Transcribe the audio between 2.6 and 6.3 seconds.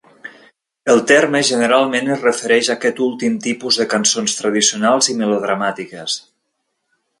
a aquest últim tipus de cançons tradicionals i melodramàtiques.